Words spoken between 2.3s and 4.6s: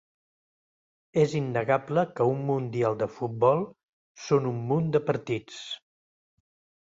Mundial de futbol són un